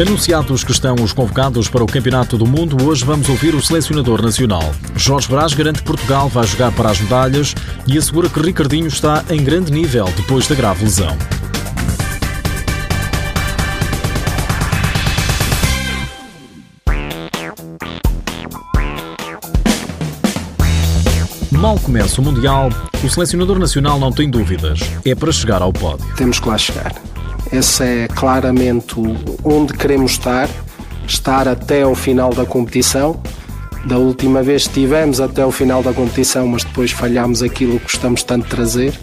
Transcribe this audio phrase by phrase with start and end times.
[0.00, 4.20] Anunciados que estão os convocados para o Campeonato do Mundo, hoje vamos ouvir o selecionador
[4.20, 4.74] nacional.
[4.96, 7.54] Jorge Brás garante que Portugal vai jogar para as medalhas
[7.86, 11.16] e assegura que Ricardinho está em grande nível depois da grave lesão.
[21.52, 22.68] Mal começa o Mundial,
[23.02, 24.80] o selecionador nacional não tem dúvidas.
[25.04, 26.04] É para chegar ao pódio.
[26.16, 26.92] Temos que lá chegar.
[27.54, 28.96] Esse é claramente
[29.44, 30.48] onde queremos estar,
[31.06, 33.22] estar até ao final da competição.
[33.84, 38.24] Da última vez estivemos até o final da competição, mas depois falhámos aquilo que gostamos
[38.24, 38.98] tanto de trazer.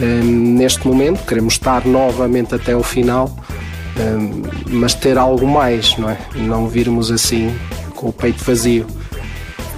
[0.00, 3.30] Hum, neste momento queremos estar novamente até o final,
[3.96, 6.18] hum, mas ter algo mais, não é?
[6.34, 7.54] Não virmos assim
[7.94, 8.88] com o peito vazio.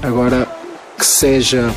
[0.03, 0.49] Agora
[0.97, 1.71] que seja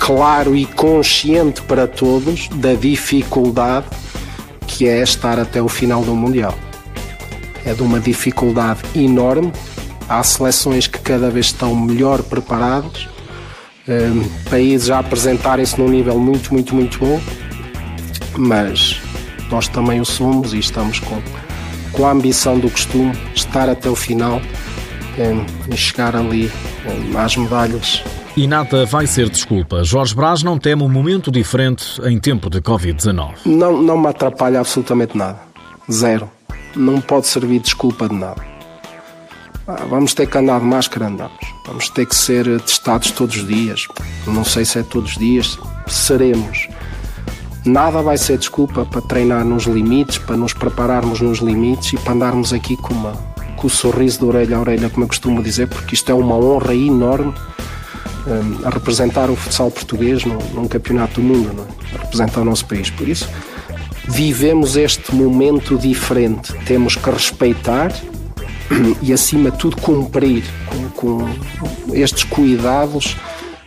[0.00, 3.86] claro e consciente para todos da dificuldade
[4.66, 6.54] que é estar até o final do Mundial.
[7.64, 9.52] É de uma dificuldade enorme.
[10.08, 13.08] Há seleções que cada vez estão melhor preparadas,
[13.88, 17.20] um, países a apresentarem-se num nível muito, muito, muito bom,
[18.36, 19.00] mas
[19.50, 21.22] nós também o somos e estamos com,
[21.92, 24.42] com a ambição do costume estar até o final
[25.18, 26.50] um, e chegar ali
[26.86, 28.02] um, às medalhas
[28.36, 29.84] e nada vai ser desculpa.
[29.84, 33.34] Jorge Brás não teme um momento diferente em tempo de Covid-19.
[33.46, 35.38] Não, não me atrapalha absolutamente nada.
[35.90, 36.28] Zero.
[36.74, 38.42] Não pode servir de desculpa de nada.
[39.66, 41.38] Ah, vamos ter que andar de máscara, andamos.
[41.66, 43.86] Vamos ter que ser testados todos os dias.
[44.26, 45.58] Não sei se é todos os dias.
[45.86, 46.68] Seremos.
[47.64, 52.12] Nada vai ser desculpa para treinar nos limites, para nos prepararmos nos limites e para
[52.12, 53.12] andarmos aqui com, uma,
[53.56, 56.34] com o sorriso de orelha a orelha, como eu costumo dizer, porque isto é uma
[56.34, 57.32] honra enorme
[58.64, 61.96] a representar o futsal português num, num campeonato do mundo, é?
[61.96, 62.90] a representar o nosso país.
[62.90, 63.28] Por isso,
[64.08, 66.52] vivemos este momento diferente.
[66.66, 67.92] Temos que respeitar
[69.02, 73.16] e, acima de tudo, cumprir com, com estes cuidados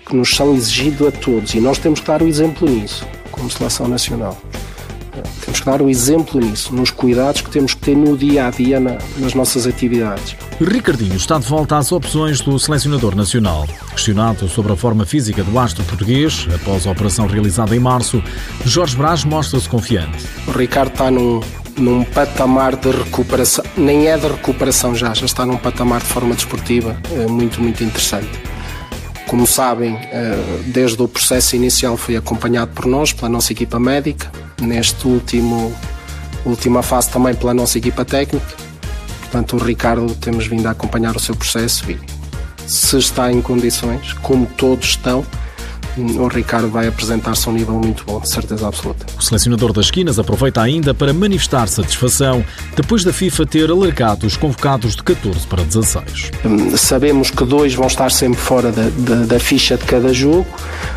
[0.06, 1.54] que nos são exigidos a todos.
[1.54, 4.38] E nós temos que dar o exemplo nisso, como seleção nacional.
[5.57, 8.51] Temos que dar o exemplo nisso, nos cuidados que temos que ter no dia a
[8.51, 10.35] dia na, nas nossas atividades.
[10.62, 13.66] Ricardinho está de volta às opções do selecionador nacional.
[13.91, 18.22] Questionado sobre a forma física do astro português, após a operação realizada em março,
[18.66, 20.28] Jorge Braz mostra-se confiante.
[20.47, 21.41] O Ricardo está num,
[21.75, 26.35] num patamar de recuperação, nem é de recuperação já, já está num patamar de forma
[26.35, 28.29] desportiva é muito, muito interessante.
[29.25, 34.31] Como sabem, eh, desde o processo inicial foi acompanhado por nós, pela nossa equipa médica,
[34.62, 35.73] neste último
[36.45, 38.56] última fase também pela nossa equipa técnica.
[39.22, 42.00] Portanto, o Ricardo temos vindo a acompanhar o seu processo e
[42.66, 45.25] se está em condições, como todos estão,
[45.97, 49.06] o Ricardo vai apresentar-se a um nível muito bom, de certeza absoluta.
[49.18, 52.45] O selecionador das esquinas aproveita ainda para manifestar satisfação
[52.75, 56.31] depois da FIFA ter alargado os convocados de 14 para 16.
[56.45, 60.45] Hum, sabemos que dois vão estar sempre fora da, da, da ficha de cada jogo,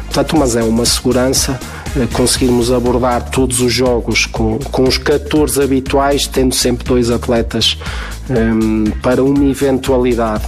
[0.05, 1.59] portanto, mas é uma segurança
[2.13, 7.77] conseguirmos abordar todos os jogos com, com os 14 habituais, tendo sempre dois atletas
[8.29, 10.45] um, para uma eventualidade.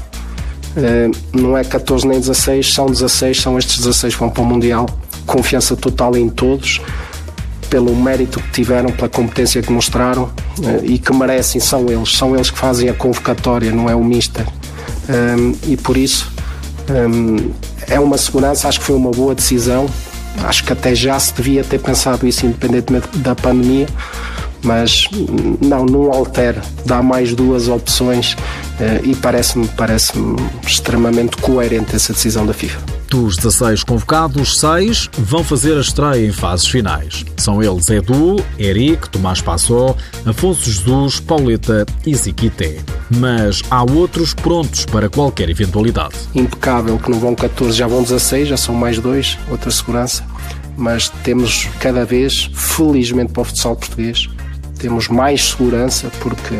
[0.76, 4.47] Um, não é 14 nem 16, são 16, são estes 16 que vão para o
[4.47, 4.86] Mundial.
[5.26, 6.80] Confiança total em todos,
[7.69, 12.16] pelo mérito que tiveram, pela competência que mostraram uh, e que merecem, são eles.
[12.16, 14.47] São eles que fazem a convocatória, não é o Mister.
[15.09, 16.30] Um, e por isso
[17.88, 19.88] é uma segurança, acho que foi uma boa decisão
[20.44, 23.87] Acho que até já se devia ter pensado isso, independentemente da pandemia,
[24.64, 25.08] mas
[25.60, 28.36] não, não altera, dá mais duas opções
[28.80, 30.12] eh, e parece-me parece
[30.66, 32.80] extremamente coerente essa decisão da FIFA.
[33.08, 37.24] Dos 16 convocados, 6 vão fazer a estreia em fases finais.
[37.36, 42.78] São eles Edu, Eric, Tomás Passó, Afonso Jesus, Pauleta e Ziquité.
[43.14, 46.14] Mas há outros prontos para qualquer eventualidade.
[46.34, 50.24] Impecável que não vão 14, já vão 16, já são mais dois, outra segurança.
[50.74, 54.26] Mas temos cada vez, felizmente para o futsal português,
[54.82, 56.56] temos mais segurança porque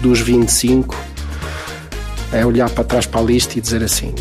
[0.00, 0.96] dos 25
[2.32, 4.14] é olhar para trás para a lista e dizer assim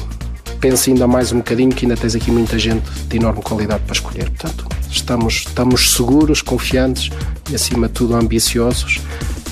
[0.60, 3.94] pensa ainda mais um bocadinho que ainda tens aqui muita gente de enorme qualidade para
[3.94, 4.30] escolher.
[4.32, 7.10] Portanto, estamos, estamos seguros, confiantes
[7.50, 9.00] e acima de tudo ambiciosos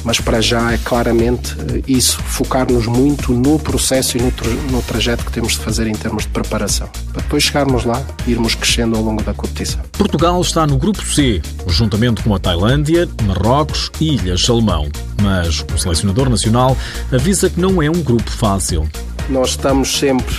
[0.03, 4.81] mas para já é claramente eh, isso, focar-nos muito no processo e no, tra no,
[4.81, 8.55] trajeto que temos de fazer em termos de preparação, para depois chegarmos lá e irmos
[8.55, 9.81] crescendo ao longo da competição.
[9.93, 14.89] Portugal está no grupo C, juntamente com a Tailândia, Marrocos e Ilhas Salomão,
[15.21, 16.77] mas o selecionador nacional
[17.11, 18.87] avisa que não é um grupo fácil.
[19.29, 20.35] Nós estamos sempre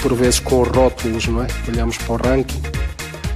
[0.00, 1.48] por vezes com rótulos, não é?
[1.66, 2.62] Olhamos para o ranking,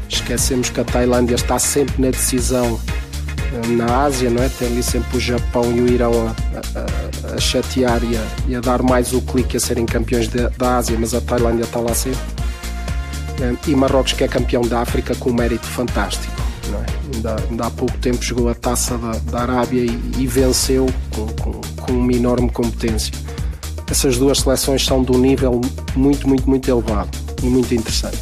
[0.08, 2.78] esquecemos que a Tailândia está sempre na decisão
[3.76, 4.48] na Ásia, não é?
[4.48, 8.54] Tem ali sempre o Japão e o Irão a, a, a chatear e a, e
[8.54, 11.80] a, dar mais o clique a serem campeões de, da Ásia, mas a Tailândia está
[11.80, 12.20] lá sempre.
[13.66, 16.32] E Marrocos, que é campeão da África, com um mérito fantástico.
[16.72, 17.16] É?
[17.16, 21.26] Ainda, ainda, há pouco tempo jogou a taça da, da Arábia e, e venceu com,
[21.26, 23.12] com, com, uma enorme competência.
[23.90, 25.60] Essas duas seleções são de um nível
[25.94, 27.10] muito, muito, muito elevado
[27.42, 28.16] e muito interessante.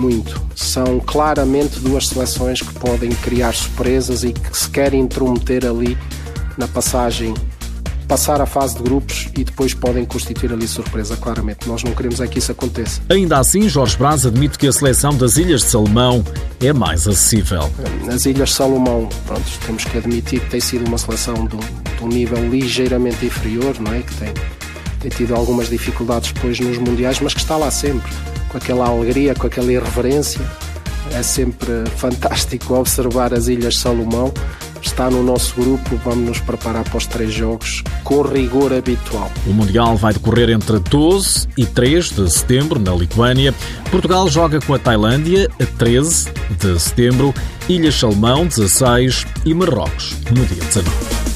[0.00, 0.40] Muito.
[0.56, 5.96] São claramente duas seleções que podem criar surpresas e que se querem intrometer ali
[6.56, 7.34] na passagem
[8.08, 11.68] passar a fase de grupos e depois podem constituir ali surpresa, claramente.
[11.68, 13.00] Nós não queremos é que isso aconteça.
[13.08, 16.24] Ainda assim, Jorge Braz admite que a seleção das Ilhas de Salomão
[16.60, 17.70] é mais acessível.
[18.04, 21.60] Nas Ilhas de Salomão, pronto, temos que admitir que tem sido uma seleção de um,
[21.60, 24.00] de um nível ligeiramente inferior, não é?
[24.00, 24.34] Que tem,
[24.98, 28.10] tem tido algumas dificuldades depois nos Mundiais, mas que está lá sempre,
[28.50, 30.40] com aquela alegria, com aquela irreverência.
[31.12, 34.32] É sempre fantástico observar as Ilhas Salomão
[34.82, 39.30] está no nosso grupo, vamos nos preparar para os três jogos com rigor habitual.
[39.46, 43.54] O Mundial vai decorrer entre 12 e 3 de setembro na Lituânia.
[43.90, 47.34] Portugal joga com a Tailândia a 13 de setembro,
[47.68, 51.29] Ilhas Salmão 16 e Marrocos no dia 19.